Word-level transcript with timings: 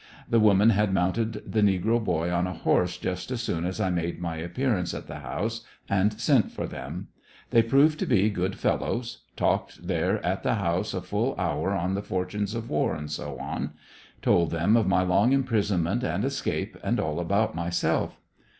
The 0.27 0.39
woman 0.39 0.71
had 0.71 0.91
mounted 0.95 1.43
the 1.45 1.61
negro 1.61 2.03
boy 2.03 2.31
on 2.31 2.47
a 2.47 2.53
horse 2.55 2.97
just 2.97 3.29
as 3.29 3.41
soon 3.41 3.65
as 3.65 3.79
I 3.79 3.91
made 3.91 4.19
my 4.19 4.37
appearance 4.37 4.95
at 4.95 5.05
the 5.05 5.19
house 5.19 5.61
and 5.87 6.19
sent 6.19 6.49
for 6.51 6.65
them. 6.65 7.09
They 7.51 7.61
proved 7.61 7.99
to 7.99 8.07
be 8.07 8.31
good 8.31 8.55
fellows. 8.57 9.19
Talked 9.35 9.85
there 9.85 10.17
at 10.25 10.41
the 10.41 10.55
house 10.55 10.95
a 10.95 11.01
full 11.01 11.35
hour 11.37 11.73
on 11.75 11.93
the 11.93 12.01
fortunes 12.01 12.55
of 12.55 12.67
war, 12.67 12.99
&c. 13.05 13.23
Told 14.23 14.49
them 14.49 14.75
of 14.75 14.87
my 14.87 15.03
long 15.03 15.33
imprisonment 15.33 16.03
and 16.03 16.25
escape 16.25 16.75
and 16.83 16.99
all 16.99 17.19
about 17.19 17.53
myself. 17.53 18.19